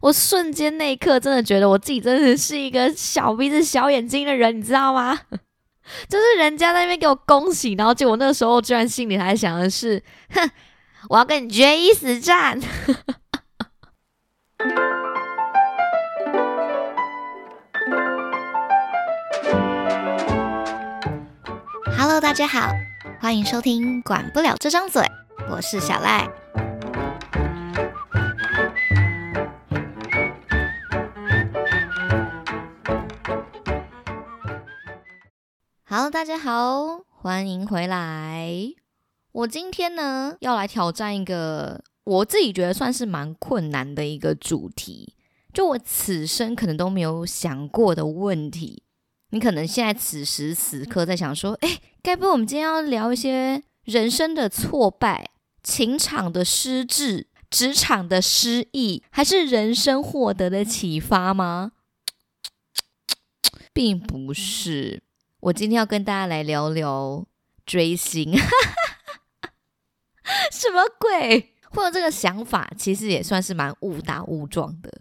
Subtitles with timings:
[0.00, 5.20] 我瞬间那一刻真的觉得我自己真的是一个小鼻子小眼睛的人，你知道吗？
[6.08, 10.50] 就是人家在那边给我恭喜，然后结果那个时候居然心里还想的是，哼，
[11.10, 12.58] 我要跟你决一死战。
[21.98, 22.70] Hello，大家好，
[23.20, 25.02] 欢迎收听《管不了这张嘴》，
[25.50, 26.26] 我是小赖。
[35.92, 38.48] 好大家好，欢迎回来。
[39.32, 45.16] 我今天呢要来挑战一个我自己觉得算是蛮困难的一个主题，
[45.52, 48.84] 就我此生可能都没有想过的问题。
[49.30, 61.72] 你可能现在此时此刻在想说，哎，该不会我们今天要聊一些人生的挫败、情场的失志、职场的失意，还是人生获得的启发吗？
[63.72, 65.02] 并不是。
[65.40, 67.24] 我今天要跟大家来聊聊
[67.64, 68.36] 追星，
[70.52, 71.54] 什么鬼？
[71.70, 74.92] 会有这个想法，其实也算是蛮误打误撞的。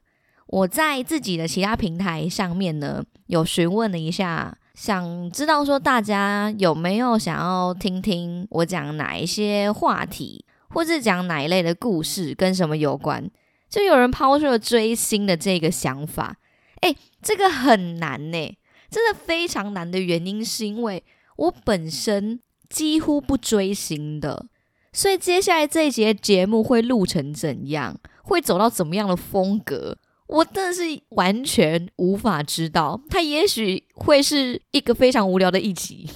[0.48, 13.30] 我在自己的其他平台上面呢，有询问了一下，想知道说大家有没有想要听听我讲哪一些话题，或是讲哪一类的故事跟什么有关？
[13.70, 16.38] 就有人抛出了追星的这个想法，
[16.80, 18.58] 哎，这个很难呢。
[18.90, 21.04] 真的非常难的原因，是因为
[21.38, 24.48] 我本身几乎不追星的，
[24.92, 33.02] 所以接下来这一节节目会录成怎样，会走到怎么样的风格，我真的是完全无法知道。
[33.10, 36.10] 它也许会是一个非常无聊的一集，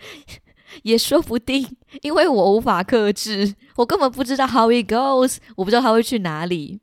[0.82, 6.80] 也说不定，因为我无法克制，我根本不知道 how it goes，我不知道他会去哪里。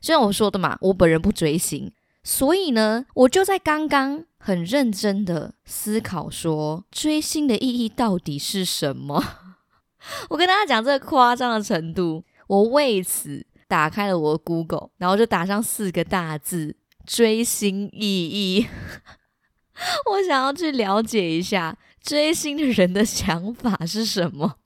[0.00, 1.92] 就像我说的嘛，我本人不追星，
[2.22, 4.24] 所以呢，我就在刚刚。
[4.44, 9.22] 很认真的思考，说追星的意义到底是什么？
[10.30, 16.74] 我跟大家讲这个夸张的程度，我为此打开了我的 Google，然后就打上四个大字
[17.06, 18.66] “追星意义”。
[20.10, 24.56] 我想要去了解一下追星的人的想法是什么。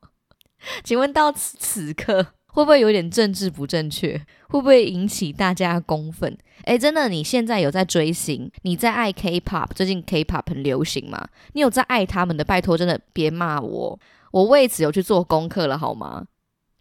[0.82, 2.28] 请问到此此刻。
[2.56, 4.16] 会不会有点政治不正确？
[4.48, 6.34] 会不会引起大家公愤？
[6.64, 8.50] 诶，真的，你现在有在追星？
[8.62, 9.66] 你在爱 K-pop？
[9.74, 11.28] 最近 K-pop 很流行吗？
[11.52, 12.42] 你有在爱他们的？
[12.42, 14.00] 拜托，真的别骂我，
[14.30, 16.24] 我为此有去做功课了，好吗？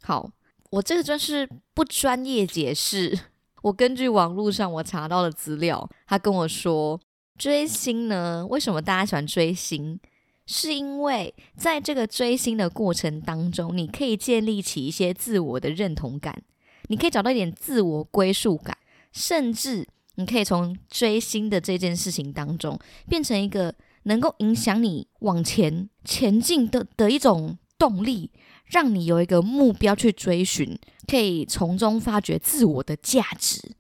[0.02, 0.32] 好，
[0.70, 3.20] 我这个真是不专业解释。
[3.62, 6.98] 我根据网络上我查到的资料，他跟我说，
[7.38, 10.00] 追星呢，为什么大家喜欢追星？
[10.48, 16.44] 是因为在这个追星的过程当中，你可以建立起一些自我的认同感，
[16.88, 18.78] 你可以找到一点自我归属感，
[19.12, 22.80] 甚至你可以从追星的这件事情当中
[23.10, 23.74] 变成一个
[24.04, 28.32] 能够影响你往前前进的的一种动力，
[28.66, 33.76] 让你有一个目标去追寻，可以从中发掘自我的价值。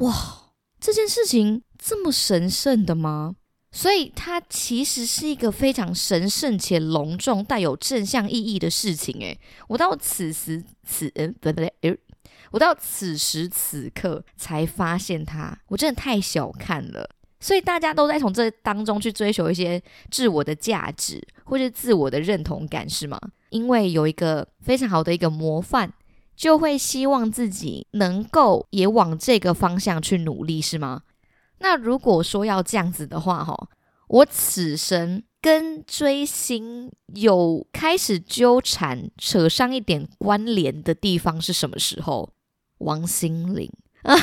[0.00, 3.36] 哇，这件事情这么神圣的吗？
[3.70, 9.20] 所以它其实是一个非常神圣且隆重、带有正向意义的事情。
[9.20, 11.72] 诶，我到此时此嗯不对，
[12.50, 17.08] 我到此时此刻才发现它，我真的太小看了。
[17.40, 19.80] 所以大家都在从这当中去追求一些
[20.10, 23.16] 自我的价值或者自我的认同感，是吗？
[23.50, 25.92] 因为有一个非常好的一个模范，
[26.34, 31.02] 就会希望自己能够也往这个方向去努力，是吗？
[31.58, 33.68] 那如果说要这样子的话，哈，
[34.08, 42.32] 我此生跟追星有开始纠缠、扯上一点关联的地方是什么时候？
[42.78, 43.68] 王心凌
[44.02, 44.14] 啊，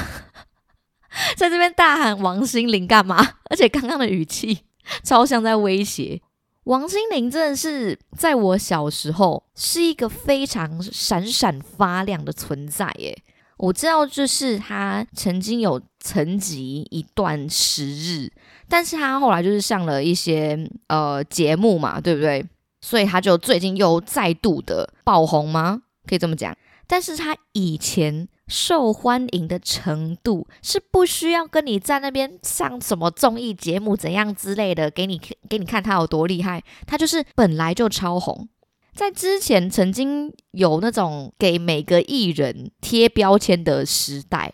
[1.35, 3.17] 在这边大喊王心凌干嘛？
[3.49, 4.61] 而且刚刚的语气
[5.03, 6.21] 超像在威胁。
[6.63, 13.21] 王心凌真的是在我小时候是一个非常闪闪发亮的存在，耶。
[13.57, 18.31] 我知道，就是他曾经有沉寂一段时日，
[18.67, 22.45] 但是他后来就是上了一些呃节目嘛，对不对？
[22.81, 25.81] 所以他就最近又再度的爆红吗？
[26.05, 26.55] 可以这么讲。
[26.87, 35.19] 但是他以前受欢迎的程度是不需要跟你在那边上什么综艺节目怎样之类的，给你
[35.49, 38.47] 给你看他有多厉害，他就是本来就超红。
[38.95, 44.53] 在之前曾经有那种给每个艺人贴标签的时代，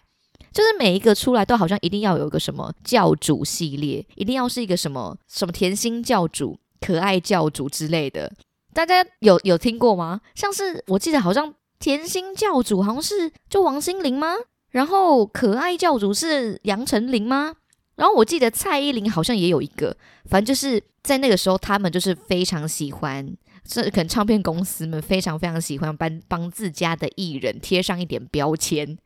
[0.52, 8.34] 就是每一个出来都好像一定要有一个什么教主系列，一定要是一个什么什么甜心教主、可爱教主之类的。
[8.74, 10.22] 大家有有听过吗？
[10.34, 14.34] 像是我记得好像甜心教主好像是就王心凌吗？
[14.72, 17.54] 然后可爱教主是杨丞琳吗？
[17.96, 19.96] 然后我记得蔡依林好像也有一个，
[20.26, 28.98] 反正就是在那个时候，他们就是非常喜欢，这可能唱片公司们非常非常喜欢帮帮自家的艺人贴上一点标签。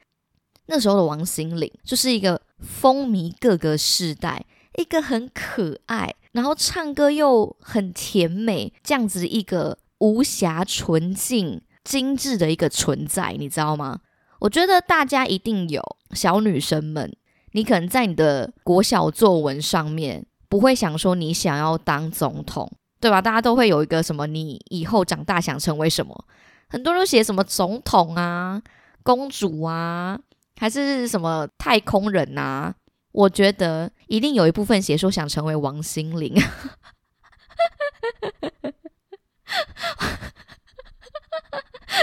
[0.68, 4.46] 那时候的王心凌就是一个风靡各个世代，
[4.78, 14.00] 一个很可爱，然后唱歌又很甜美，这样子一个无瑕纯净、精致的一个存在，你知道吗？
[14.40, 15.82] 我觉得大家一定有
[16.12, 17.16] 小女生们。
[17.52, 22.70] 你可能在你的国小作文上面不会想说你想要当总统，
[23.00, 23.22] 对吧？
[23.22, 26.26] 大家都会有一个什么，你以后长大想成为什么？
[26.68, 28.62] 很多人都写什么总统啊、
[29.04, 30.20] 公主啊，
[30.58, 32.74] 还是什么太空人啊？
[33.12, 36.36] 我觉得一定有一部分写说想成为王心凌。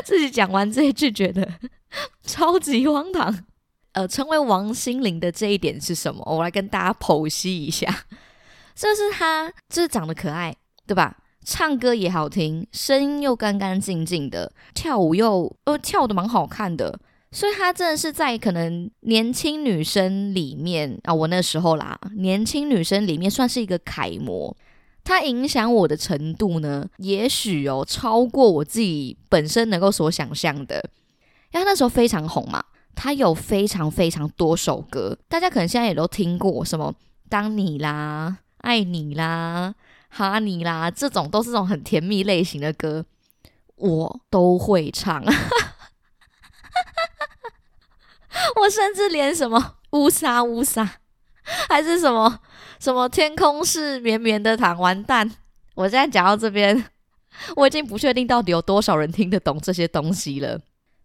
[0.05, 1.47] 自己讲完这一句，觉得
[2.25, 3.45] 超级荒唐。
[3.93, 6.25] 呃，成为王心凌的这一点是什么？
[6.25, 8.07] 我来跟大家剖析一下。
[8.75, 10.57] 这是她，就是长得可爱，
[10.87, 11.17] 对吧？
[11.45, 16.99] 唱歌也好听，声音又干干净净的，跳舞又呃跳的蛮好看的。
[17.31, 24.57] 所以她真的是在可能年轻女生里面啊，我那时候啦，年轻女生里面算是一个楷模。
[25.03, 30.91] 她影响我的程度呢，也许哦超过我自己本身能够所想象的。
[31.53, 32.65] 因为那时候非常红嘛。
[32.95, 36.95] 他有非常非常多首歌，大家可能现在也都听过，什么
[37.31, 39.75] “当你啦”“爱你啦
[40.13, 43.05] ”“哈尼啦”，这种都是种很甜蜜类型的歌，
[43.77, 45.25] 我都会唱。
[48.57, 50.99] 我甚至连什么“乌沙乌沙”
[51.69, 52.41] 还是什么
[52.79, 55.31] 什么“天空是绵绵的糖”，完蛋！
[55.75, 56.85] 我现在讲到这边，
[57.57, 60.61] 我已经不确定到底有多少人听得懂这些东西了。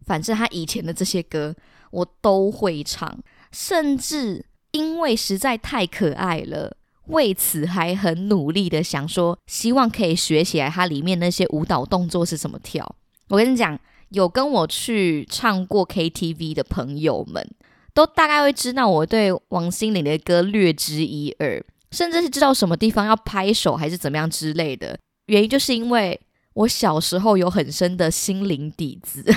[0.06, 1.54] 反正他以前的这些歌。
[1.90, 3.18] 我都会唱，
[3.50, 6.76] 甚至因为实在太可爱了，
[7.08, 12.94] 为此还很努力的想说，希望可以学起来它里面那些舞蹈动作是怎么跳。
[13.28, 13.78] 我跟你讲，
[14.10, 17.50] 有跟我去唱过 KTV 的朋友们，
[17.92, 24.98] 都大概会知道我对王心凌的歌略知一二，甚至是知道什么地方要拍手还是怎么样之类的。
[25.26, 26.20] 原因就是因为
[26.54, 29.24] 我小时候有很深的心灵底子。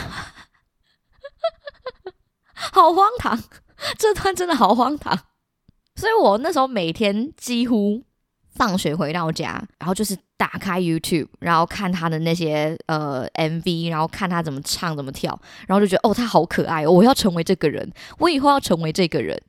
[2.53, 3.43] 好荒唐，
[3.97, 5.17] 这段真的好荒唐。
[5.95, 8.01] 所以我那时候每天几乎
[8.55, 19.41] 放学回到家，然后就是打开 YouTube，然后看他的那些呃 MV，然后看他怎么唱、怎么跳，然后就觉得哦，他好可爱，我要成为这个人，我以后要成为这个人。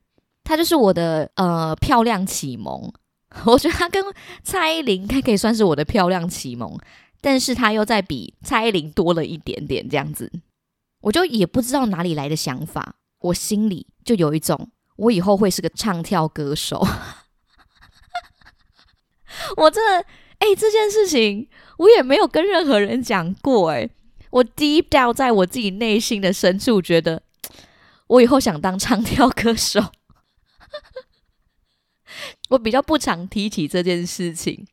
[0.44, 2.92] 他就是我的呃漂亮启蒙。
[3.46, 4.04] 我觉得他跟
[4.42, 6.78] 蔡依林应该可以算是我的漂亮启蒙，
[7.22, 10.30] 但是他又在比蔡依林多了一点点这样子。
[11.00, 12.96] 我就也不知道哪里来的想法。
[13.20, 14.68] 我心里就有一种，
[15.02, 16.86] 我以后会是个唱跳歌手。
[19.56, 19.80] 我这
[20.38, 23.70] 哎，这件事情我也没有跟任何人讲过。
[23.70, 23.88] 哎，
[24.30, 27.22] 我 deep down 在我自己内心的深处，觉得
[28.06, 29.80] 我以后想当唱跳歌手。
[32.50, 34.66] 我比较不常提起这件事情，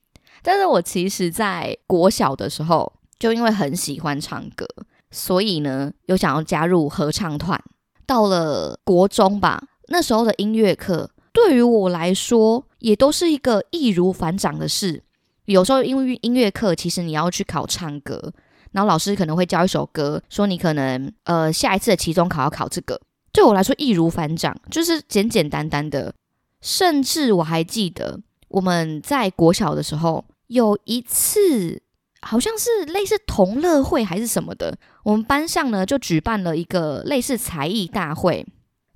[0.43, 4.67] 但是我其实在国小的时候，就因为很喜欢唱歌，
[5.09, 7.59] 所以呢，有想要加入合唱团。
[8.05, 15.03] 到了国中吧，那时候的音乐课对于我来说也都是一个易如反掌的事。
[15.45, 18.31] 有时候因为音乐课，其实你要去考唱歌，
[18.71, 22.99] 然后老师可能会教一首歌，说你可能呃下一次的期中考要考这个。
[23.31, 26.13] 对我来说易如反掌，就是简简单单的。
[26.61, 31.81] 甚至我还记得我们在国小的时候有一次。
[32.21, 38.45] 好像是类似同乐会还是什么的，我们班上呢就举办了一个类似才艺大会，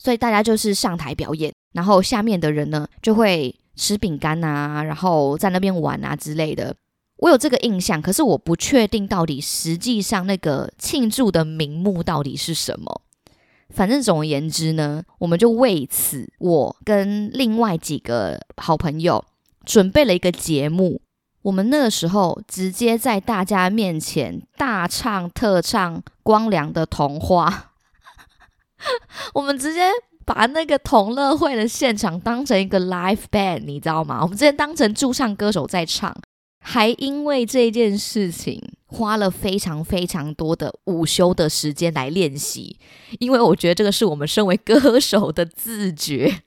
[0.04, 6.76] 所以大家就是上台表演，然后下面的人呢就会吃饼干啊，然后在那边玩啊之类的。
[7.20, 13.02] 我有这个印象，可是我不确定到底实际上那个庆祝的名目到底是什么。
[13.70, 19.24] 反正总而言之呢，我们就为此，我跟另外几个好朋友
[19.66, 21.00] 准备了一个节目。
[21.44, 27.50] 我们那个时候直接在大家面前大唱特唱《光良的童话》，
[29.34, 29.90] 我们直接
[30.26, 34.20] 把那个同乐会的现场当成一个 live band，你知道吗？
[34.22, 36.16] 我们直接当成驻唱歌手在唱，
[36.60, 42.80] 还因为这件事情花了非常非常多的午休的时间来练习，
[43.20, 46.42] 因为我觉得这个是我们身为歌手的自觉。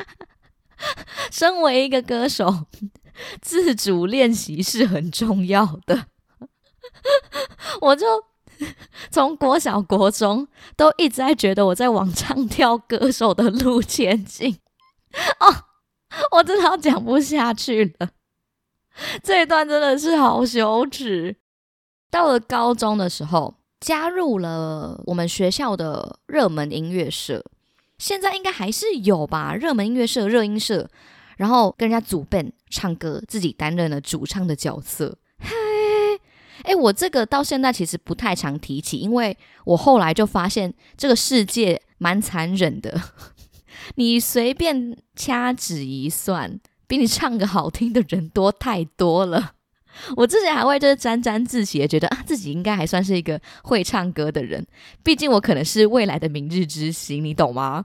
[1.30, 2.66] 身为一个歌手。
[3.40, 6.06] 自主练习是很重要的，
[7.80, 8.04] 我就
[9.10, 14.58] 从国小、国中都一直在觉得我在往唱跳歌手的路前进。
[15.40, 15.46] 哦，
[16.32, 18.10] 我真的要讲不下去了，
[19.22, 21.36] 这一段真的是好羞耻。
[22.10, 27.44] 到了高中的时候，加入了我们学校的热门音乐社，
[27.98, 29.54] 现在应该还是有吧？
[29.54, 30.88] 热门音乐社、热音社，
[31.36, 35.18] 然后跟人家组 band 唱歌，自己担任了主唱的角色。
[36.64, 43.00] 哎，我这个到现在其实不太常提起，因为我后来就发现这个世界蛮残忍的。
[43.96, 49.52] 你随便掐指一算，比你唱个好听的人多太多了。
[50.16, 54.66] 我之前还会就是沾沾自喜，觉得啊自己应该还算是一个会唱歌的人，
[55.02, 57.84] 毕竟我可能是未来的明日之星，你懂吗？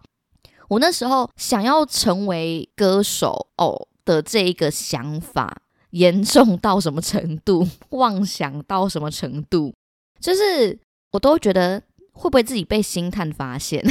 [0.70, 5.62] 我那时候想要成为歌手哦的这一个想法。
[5.92, 7.68] 严重到什么程度？
[7.92, 9.74] 妄想到什么程度？
[10.20, 10.80] 就是
[11.12, 11.82] 我都觉得
[12.12, 13.84] 会不会自己被星探发现？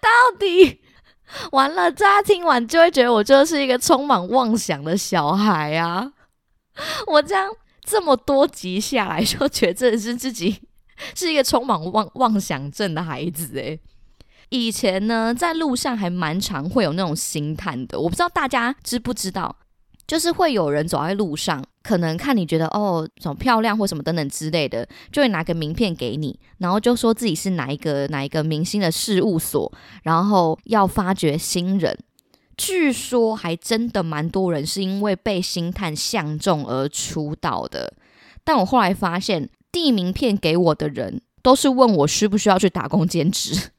[0.00, 0.80] 到底
[1.52, 6.12] 完了，大家听完就会觉得我就是一个充满妄想的小孩啊！
[7.06, 7.50] 我这样
[7.82, 10.62] 这么多集下来，就觉得是自己
[11.14, 13.80] 是一个充满妄妄想症的孩子诶。
[14.54, 19.56] 以前呢，在路上还蛮常会有那种星探的，我不知道大家知不知道，
[20.06, 29.72] 就是会有人走在路上，可能看你觉得哦，什么漂亮或什么等等之类的，就会拿个名片给你，然后就说自己是哪一个哪一个明星的事务所，
[30.04, 31.98] 然后要发掘新人。
[32.56, 37.92] 据说还真的蛮多人是因为被星探相中而出道的，
[38.44, 43.70] 但我后来发现递名片给我的人都是问我需不需要去打工兼职。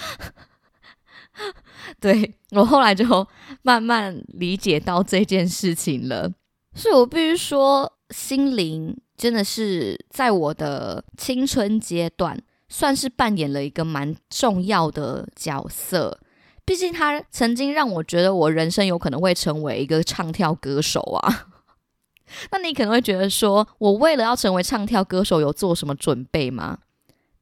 [2.00, 3.26] 对我后来就
[3.62, 6.30] 慢慢理解到这件事情了，
[6.74, 16.20] 所以我必须说，心灵真的是在我的青春阶段，算是扮演了一个蛮重要的角色。
[16.64, 21.48] 毕竟他曾经让我觉得我人生有可能会成为一个唱跳歌手啊。
[22.52, 26.78] 那你可能会觉得说，我为了要成为唱跳歌手有做什么准备吗？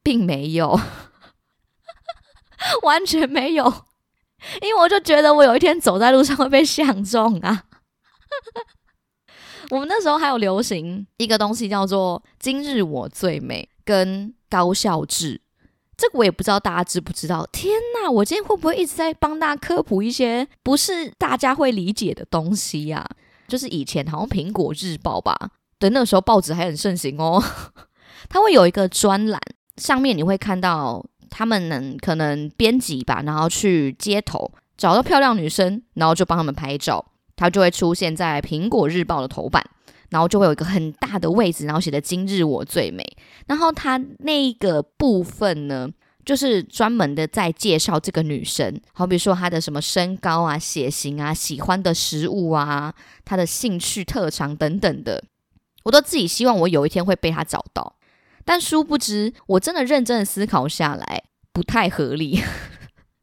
[0.03, 0.81] 并没有。
[2.83, 3.65] 完全没有，
[4.63, 7.65] 因为我就觉得我有一天走在路上会被相中啊。
[9.71, 15.41] 我们那时候还有流行一个东西叫做“今日我最美”跟高校制，
[15.97, 17.47] 这个我也不知道大家知不知道。
[17.53, 23.07] 天哪，我今天会不会一直在帮大家科普一些不是大家会理解的东西呀？
[23.47, 27.43] 就是以前好像苹果日报吧，对，那个时候报纸还很盛行哦，
[28.31, 29.41] 它会有一个专栏，
[29.77, 31.05] 上面你会看到。
[31.31, 37.05] 他们能可能编辑吧，然后去街头找到漂亮女生，然后就帮他们拍照，
[37.37, 39.65] 他就会出现在苹果日报的头版，
[40.11, 43.05] 然后就会有一个很大的位置，然后写的“今日我最美”。
[43.47, 45.89] 然后他那个部分呢，
[46.25, 52.95] 就是专门的在介绍这个女生，好比说她的什么身高啊、血型啊、喜欢的食物啊、
[53.25, 55.25] 她的兴趣特长等等的，
[55.85, 57.95] 我都自己希望我有一天会被她找到。
[58.49, 62.43] 但殊不知，我真的认真的思考下来，不太合理。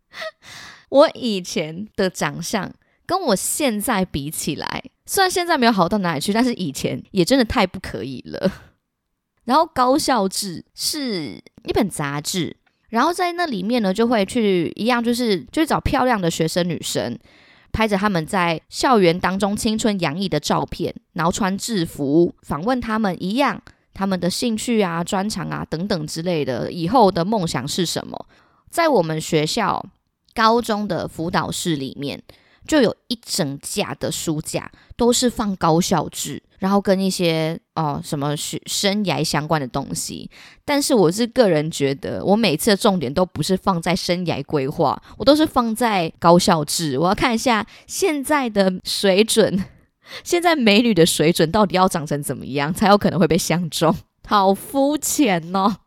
[0.90, 2.72] 我以前的长相
[3.08, 8.52] 跟我现在比起来，虽然现在没有好到哪里去，但是以前也真的太不可以了。
[9.46, 12.56] 然后高校制是一本杂志，
[12.90, 17.18] 然后在那里面呢，就会去一样，就是就是找漂亮的学生女生，
[17.72, 23.64] 拍着他们在校园当中青春洋溢的照片，然后穿制服访问他们一样。
[23.96, 28.28] 他们的兴趣啊、专长啊等等之类的，以后的梦想是什么？
[28.70, 29.84] 在我们学校
[30.36, 32.22] 高中的辅导室里面，
[32.68, 40.30] 就有一整架的书架，都是放高校志，然后跟一些哦什么学生涯相关的东西。
[40.66, 47.00] 但是我是个人觉得，我每次的重点都不是放在生涯规划，我都是放在高校志。
[47.00, 49.64] 我要看一下现在的水准。
[50.24, 53.96] 现在美女的水准到底要长成怎么样，才有可能会被相中？
[54.28, 55.78] 好肤浅哦，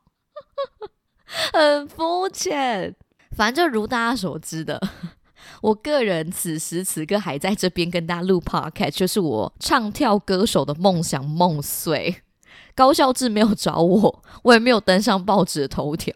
[1.53, 2.95] 很肤浅。
[3.37, 4.81] 反正就如大家所知的，
[5.63, 12.23] 我个人此时此刻还在这边跟大家录 podcast，就是我唱跳歌手的梦想梦碎。
[12.75, 16.13] 高校志没有找我，我也没有登上报纸的头条。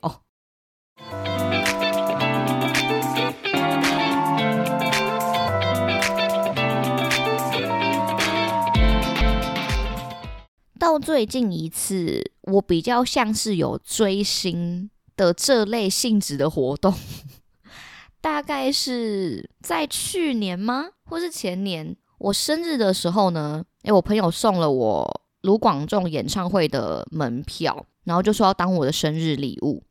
[10.82, 16.92] 到最近一次，我比较像是有追星的这类性质的活动，
[18.20, 21.94] 大概是在去年吗，或是前年？
[22.18, 29.84] 我生日的时候呢，诶，我朋友送了我卢广仲演唱会的门票，然后就说要当我的生日礼物。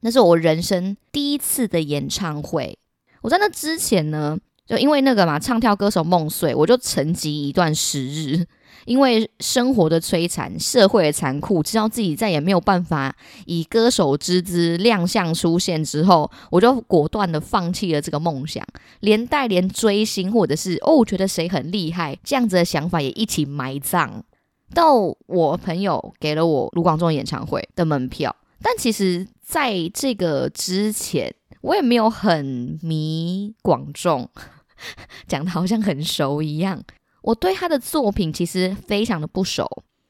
[0.00, 2.78] 那是我人生第一次的演唱会。
[3.22, 8.46] 我在那之前呢，就因为那个嘛，唱跳歌手梦碎，我就沉寂一段时日。
[8.84, 13.14] 因为生活的摧残、社会的残酷，知道自己再也没有办法
[13.46, 18.66] 以歌手之姿亮相出现之后，我就果断的放弃了这个梦想，
[19.00, 24.24] 连带连追星或者是哦，觉得谁很厉害这样子的想法也一起埋葬。
[24.72, 24.94] 到
[25.26, 31.34] 我朋友给了我卢广仲演唱会的门票，但其实在这个之前。
[31.60, 34.28] 我也没有很迷广仲，
[35.26, 36.82] 讲的好像很熟一样。
[37.24, 39.66] 我对他的作品其实非常的不熟，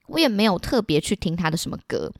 [0.09, 2.13] 我也没有特别去听他的什么歌。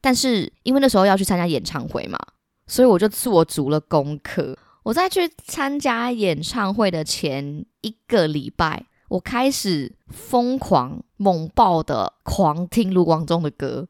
[0.00, 2.18] 但是因为那时候要去参加演唱会嘛，
[2.66, 4.56] 所以我就做足了功课。
[4.84, 13.86] 我在去参加演唱会的前一个礼拜，我开始疯狂猛爆的狂听卢广仲的歌，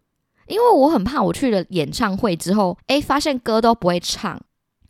[0.49, 4.41] 因为我很怕我去了演唱会之后，诶，发现歌都不会唱。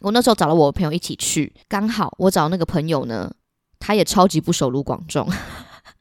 [0.00, 3.30] 我那时候找了我朋友一起去，刚好我找那个朋友呢，
[3.78, 5.28] 他也超级不熟卢广仲，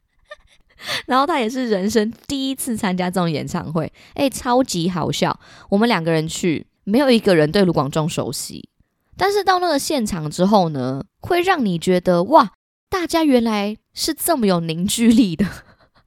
[1.08, 5.40] 然后他也是人生第一次参加这种演唱会，哎，超级好笑。
[5.70, 8.70] 我们两个人去，没有一个人对卢广仲熟悉，
[9.16, 12.52] 但是到那个现场之后呢，会让你觉得哇，
[12.90, 15.46] 大家原来是这么有凝聚力的。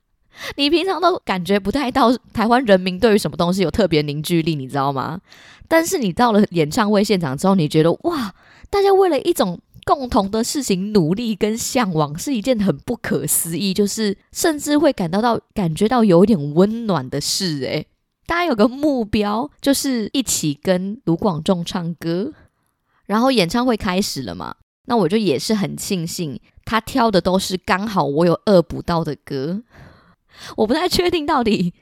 [0.57, 5.21] 你平常都感觉不太到台湾人民对于什么东西有特别凝聚力，你知道吗？
[5.69, 8.35] 但是你到了演唱会现场之后，你觉得哇，
[8.71, 17.61] 大家为了一种共同的事情努力跟向往，是一件很不可思议，就是甚至会感到到感觉到有一点温暖的事。
[17.63, 17.87] 诶，
[18.27, 22.33] 大家有个目标，就是一起跟卢广仲唱歌。
[23.07, 24.55] 然后演唱会开始了嘛，
[24.87, 29.63] 那我就也是很庆幸，他挑的都是刚好我有恶补到的歌。
[30.57, 31.75] 我不太确定到底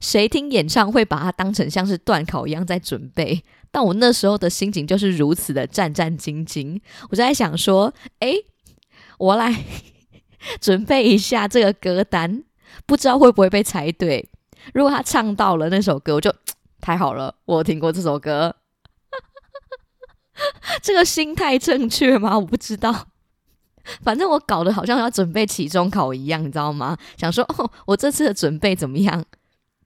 [0.00, 6.80] 谁听演唱会把它当成像是断考一样在准备，但我那时候的心情就是如此的战战兢兢。
[7.10, 8.32] 我就在想说，哎，
[9.18, 9.64] 我来
[10.60, 12.44] 准备一下这个歌单，
[12.86, 14.28] 不知道会不会被猜对。
[14.74, 16.34] 如果他唱到了那首歌，我就
[16.80, 18.56] 太好了，我听过这首歌。
[20.82, 22.38] 这个心态正确吗？
[22.38, 23.08] 我不知道。
[24.02, 26.96] 反正我搞得好像要准备期中考一样，你知道吗？
[27.16, 29.24] 想说哦，我这次的准备怎么样？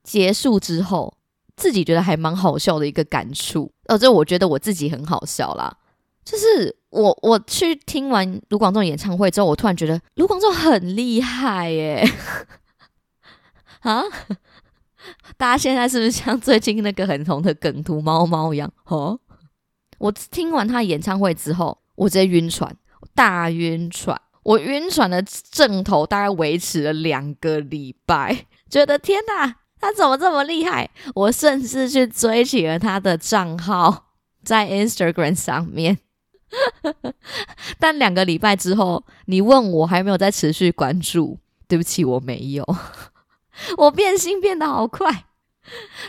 [0.02, 1.14] 结束之后，
[1.54, 3.70] 自己觉得还蛮好笑的一个感触。
[3.90, 5.76] 哦，这我觉得我自己很好笑啦。
[6.24, 12.05] 就是我我去听完卢广仲演唱会之后，我突然觉得卢广仲很厉害耶！
[13.81, 14.03] 啊，
[15.37, 18.70] 大家现在是不是像最近那个很红的梗图猫猫一样？
[18.85, 19.18] 哦，
[19.98, 22.76] 我听完他演唱会之后，我直接晕船。
[23.14, 30.88] 大晕船，我晕船的症头大概维持了两个礼拜，觉得天哪， 他怎么这么厉害？
[31.14, 34.10] 我甚至去追起了他的账号，
[34.44, 35.98] 在 Instagram 上面。
[37.78, 41.38] 但两个礼拜之后，你问我还没有在持续关注，
[41.68, 42.64] 对不起，我没有。
[43.78, 45.26] 我变心变得好快，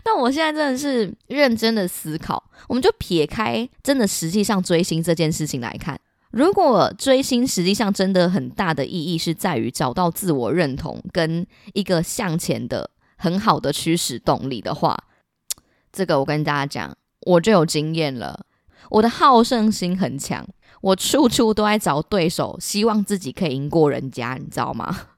[0.04, 6.00] 但我现在真的是认真的思考，我们就撇开真的实际上追星这件事情来看。
[6.32, 12.90] 如果追星实际上真的很大的意义是在于找到自我认同跟一个向前的
[13.22, 14.98] 很好的驱使动力的话，
[15.94, 18.48] 这个我跟大家讲，我就有经验了。
[18.90, 20.44] 我的好胜心很强，
[20.82, 25.10] 我处处都在找对手，希望自己可以赢过人家，你知道吗？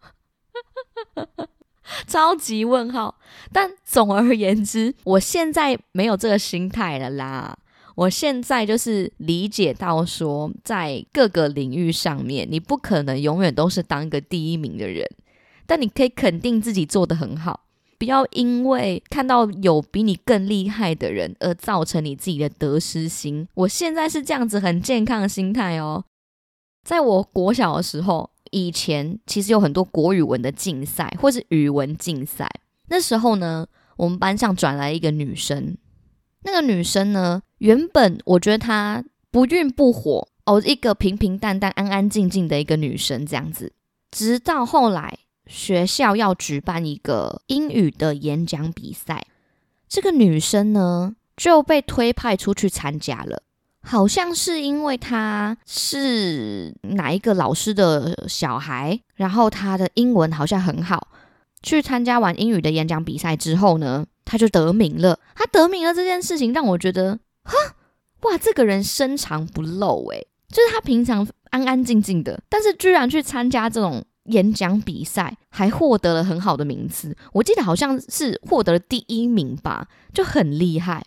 [2.05, 3.15] 超级问号。
[3.53, 7.57] 但总而言之，我现在没有这个心态了啦。
[7.95, 15.07] 我现在就是理解到说，在各个领域上面，你不可能永远都是当一个第一名的人，
[15.65, 17.61] 但你可以肯定自己做的很好，
[18.03, 23.47] 不要因为看到有比你更厉害的人而造成你自己的得失心。
[23.53, 26.03] 我现在是这样子很健康的心态哦。
[26.83, 32.51] 在我国小的时候，以前其实有很多国语文的竞赛或是语文竞赛，
[32.89, 35.77] 那时候呢，我们班上转来一个女生。
[36.41, 37.41] 那个女生呢？
[37.59, 43.71] 原本我觉得她不愠不火哦，一个平平淡淡、安安静静的一个女生这样子。
[44.11, 49.25] 直到后来学校要举办一个英语的演讲比赛，
[49.87, 53.43] 这个女生呢就被推派出去参加了。
[53.81, 61.09] 好像是因为她是哪一个老师的小孩，然后她的英文好像很好。
[61.61, 64.05] 去参加完英语的演讲比赛之后呢？
[64.25, 67.53] 他就得名了，他得名了这件事情让我觉得，哈，
[68.21, 77.15] 哇，这个人深藏不露诶，就是他平常安安静静的，但是居然去参加这种演讲比赛，还获得了很好的名次。
[77.33, 81.03] 我记得好像是获得了第一名吧，就很厉害。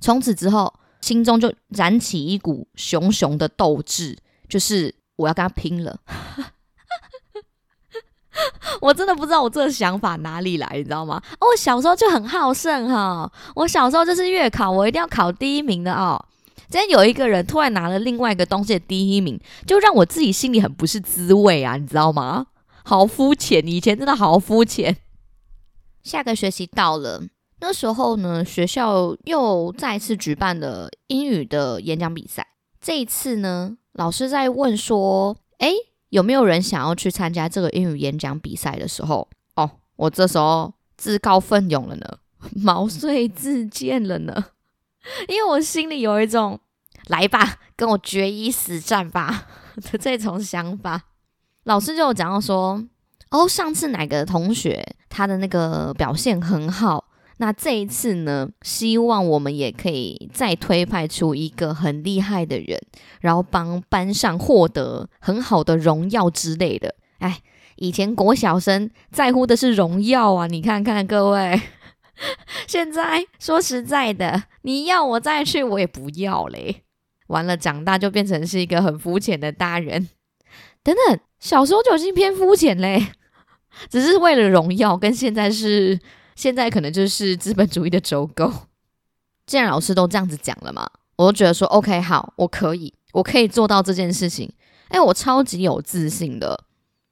[0.00, 4.18] 从此之后，心中就燃起一股熊熊的斗志，
[4.48, 5.98] 就是我要跟他拼了。
[8.80, 11.20] 我真的不知道我这个想法哪里来，你知道吗？
[11.40, 16.24] 哦，我小时候就很好胜哈，我小时候就是月考，我一定要考第一名的哦。
[16.68, 22.46] 今天有一个人突然拿了另外一个东西的第一名，就让我自己心里很不是滋味啊，你知道吗？
[22.84, 24.96] 好肤浅，以前真的好肤浅。
[26.02, 27.22] 下个学期到了，
[27.60, 32.46] 那时候呢，学校又再次举办了英语的演讲比赛。
[32.80, 35.72] 这一次呢，老师在问说：“哎，
[36.08, 42.18] 有没有人想要去参加这个英语演讲比赛的时候？”哦，我这时候自告奋勇了呢，
[42.56, 44.46] 毛遂自荐了呢。
[45.28, 46.58] 因为我心里有一种
[47.08, 49.46] 来吧，跟我决一死战吧
[49.92, 51.09] 的这种想法。
[51.64, 52.82] 老师就有讲到说，
[53.30, 57.04] 哦，上次哪个同学他的那个表现很好，
[57.36, 62.80] 那这一次呢，希望我们也可以再推派出一个很厉害的人，
[63.20, 66.94] 然后帮班上获得很好的荣耀之类的。
[67.18, 67.40] 哎，
[67.76, 71.60] 以前国小生在乎的是荣耀啊，你看看各位。
[72.66, 76.82] 现在说实在的，你要我再去，我也不要嘞。
[77.28, 80.08] 完了，长大就变成是一个很肤浅的大人。
[80.82, 83.12] 等等，小时候就已经偏肤浅嘞，
[83.90, 85.98] 只是为了荣耀，跟现在是
[86.34, 88.52] 现在可能就是资本主义的走狗。
[89.46, 94.52] 既然老师都这样子讲了嘛，我就觉得说 OK，好，我可以，我可以做到这件事情。
[94.88, 96.64] 哎，我超级有自信的。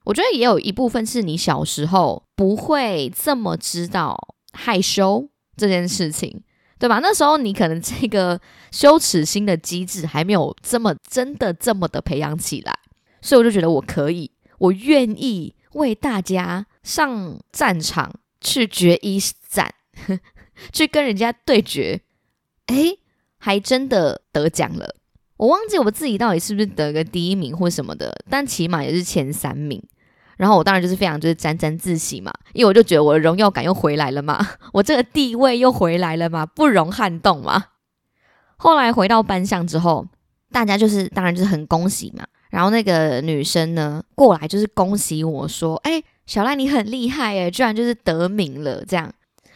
[0.04, 4.34] 我觉得也有一部分是你小时候不会这么知道。
[4.50, 6.42] 害羞这件事情，
[6.78, 6.98] 对吧？
[7.00, 8.40] 那时候你可能这个
[8.72, 12.74] 羞耻心的机制还没有这么真的这么的培养起来，
[13.20, 19.72] 所以我就觉得我可以，我愿意为大家上战场去决一战，
[20.72, 22.00] 去跟人家对决。
[22.66, 22.98] 诶，
[23.38, 24.94] 还真的得奖了。
[25.36, 29.82] 我忘记我自己到底是不是得个第一名或什么的，但起码也是前三名。
[30.36, 34.38] 然后我当然就是非常就是沾沾自喜嘛，因为我就觉得我的荣耀感又回来了嘛，
[34.72, 37.64] 我这个地位又回来了嘛，不容撼动嘛。
[38.56, 40.06] 后来回到班上之后，
[40.52, 42.24] 大家就是当然就是很恭喜嘛。
[42.50, 49.12] 然后那个女生呢过来就是恭喜我说：“哎，小赖你很厉害哎，居然就是得名了。”这样，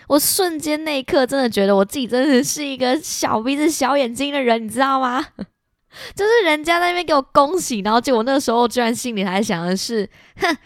[0.08, 5.24] 我瞬间那一刻真的觉得我自己真的是一个小鼻子小眼睛的人，你知道吗？
[6.16, 10.56] 就是人家在那边给我恭喜，然后结果那个时候居然心里还想的是，哼，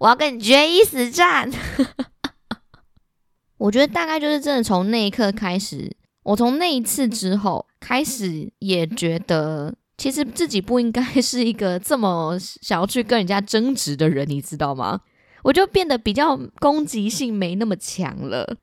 [0.00, 1.50] 我要跟你决一死战。
[3.56, 5.90] 我觉得大概就是真的从那一刻开始，
[6.24, 15.00] 我从那一次之后开始也觉得，其实自己不应该是一个这么想要去跟人家争执的人，你知道吗？
[15.42, 18.56] 我就变得比较攻击性没那么强了。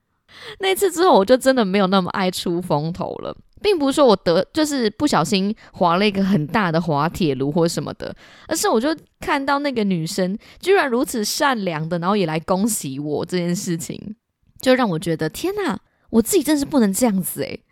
[0.60, 3.36] 那次之后，我就真的没有那么爱出风头了。
[3.62, 8.13] 并不是说我得就是不小心滑了一个很大的滑铁卢或什么的，
[8.50, 14.17] 而是我就看到那个女生居然如此善良的，然后也来恭喜我这件事情，
[14.60, 17.63] 就让我觉得天哪，我自己真是不能这样子诶。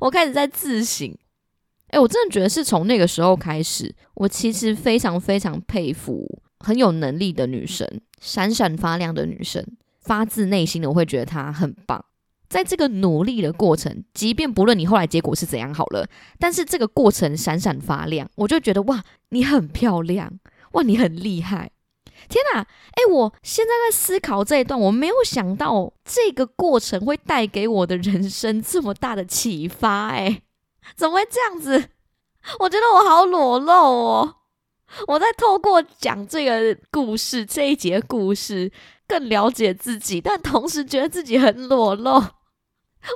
[0.00, 1.16] 我开始在自省，
[1.94, 7.88] 诶，我真的觉得是从那个时候开始，我其实非常非常佩服很有能力的女生，
[8.20, 9.64] 闪闪发亮的女生，
[10.02, 12.04] 发自内心的我会觉得她很棒。
[12.48, 20.38] 在这个努力的过程，即便不论你后来结果是怎样好了，但是这个过程闪闪发亮，我就觉得哇，你很漂亮，
[20.72, 21.70] 哇，你很厉害！
[22.28, 30.42] 天哪，哎，我现在在思考这一段，我没有想到这个过程会带给我的人生这么大的启发，哎，
[30.96, 31.90] 怎么会这样子？
[32.60, 34.36] 我觉得我好裸露哦！
[35.08, 38.70] 我在透过讲这个故事这一节故事，
[39.08, 42.12] 更了解自己，但同时觉得自己很裸露。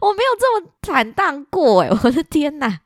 [0.02, 1.88] 我没有这么坦荡过哎！
[2.04, 2.81] 我的天哪！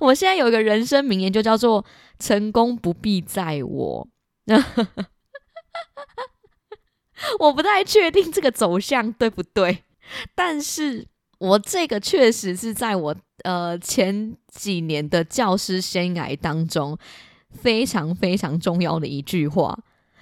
[0.00, 1.84] 我现在有一个人生名言，就叫做
[2.18, 4.08] “成功不必在我”。
[7.40, 9.84] 我不太确定这个走向对不对，
[10.34, 11.08] 但是
[11.44, 16.96] 我这个确实是在我呃前几年的教师生涯当中
[17.50, 19.78] 非常非常重要的一句话，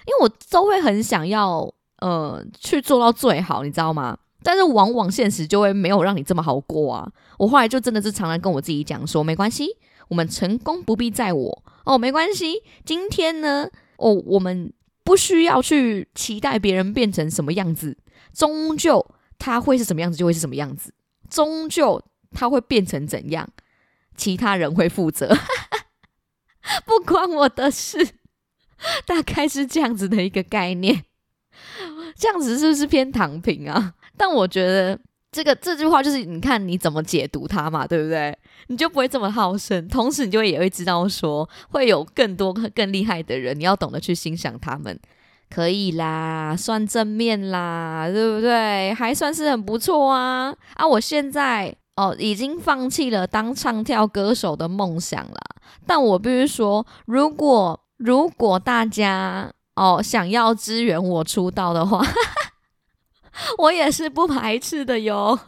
[0.07, 4.19] 因为我都会很想要呃去做到最好，你知道吗？
[4.45, 7.09] 但是往往现实就会没有让你这么好过啊！
[7.39, 9.69] 我后来就真的是常常跟我自己讲说，没关系，
[10.09, 12.61] 我们成功不必在我哦，没关系。
[12.85, 14.73] 今天呢，哦，我们
[15.05, 17.97] 不需要去期待别人变成什么样子，
[18.35, 19.07] 终究
[19.39, 20.93] 他会是什么样子就会是什么样子，
[21.33, 23.49] 终究他会变成怎样，
[24.15, 25.35] 其他人会负责，
[26.85, 28.07] 不关我的事。
[29.07, 31.05] 大概是这样子的一个概念。
[32.17, 33.95] 这样子是不是偏躺平啊？
[34.17, 34.99] 但我觉得
[35.31, 38.37] 这个这句话就是，你看你怎么解读它嘛，对不对？
[38.67, 44.99] 你就不会这么好胜，同时你就也会知道说，会有更多更厉害的人，你要懂得去欣赏他们。
[45.53, 48.95] 可以啦，算正面啦，对不对？
[48.95, 50.55] 还算是很不错啊！
[50.77, 55.39] 啊，我现在哦，已经放弃了当唱跳歌手的梦想了。
[55.87, 62.03] 但我必须说，如果如果大家哦想要支援我出道的话，
[63.59, 65.39] 我也是不排斥的哟。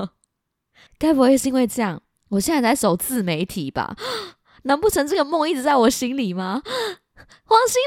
[0.99, 3.97] 该不会是因为这样，我现在在守自媒体吧？
[4.65, 6.61] 难不成这个梦一直在我心里吗？
[7.47, 7.81] 黄心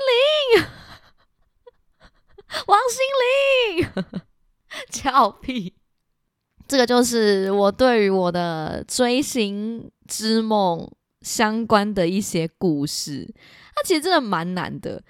[0.56, 0.66] 凌。
[2.68, 4.06] 王心凌，
[4.90, 5.74] 俏屁！
[6.68, 10.90] 这个就是我对于我的追星之梦
[11.22, 13.34] 相关的一些故事。
[13.76, 15.02] 它其实真的蛮难的，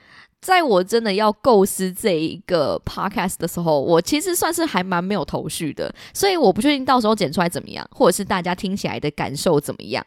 [0.41, 10.05] 在我真的要构思这一个 podcast 的时候，我其实算是还蛮没有头绪的，所以我不确定到时候剪出来怎么样，或者是大家听起来的感受怎么样。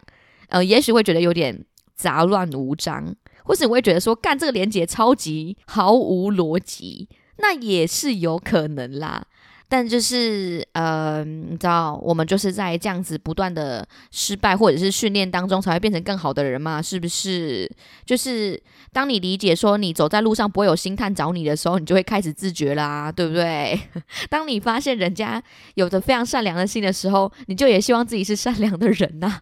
[0.48, 1.64] 呃，也许会觉得有点
[1.96, 3.14] 杂乱无章，
[3.44, 7.08] 或是你会觉得说，干这个连接超级毫无逻辑。
[7.40, 9.24] 那也是有可能啦，
[9.66, 17.70] 但就是呃，你知道，我们就是在这样子不断的失败或者是训练当中，才会变成更好的人嘛，是不是？
[18.04, 23.80] 就是当你理解说你走在路上不会有星探找你的时候，你就会开始自觉啦，对不对？
[24.28, 25.42] 当你发现人家
[25.74, 29.40] 有着非常善良的心的时候，你就也希望自己是善良的人呐。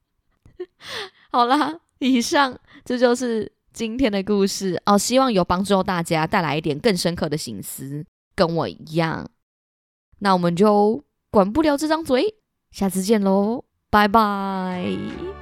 [1.32, 3.50] 好啦，以上这就是。
[3.72, 8.04] 今天的故事哦，希望有帮助大家，带来一点更深刻的醒思，
[8.34, 9.30] 跟我一样。
[10.18, 12.34] 那我们就管不了这张嘴，
[12.70, 15.39] 下次见喽，拜拜。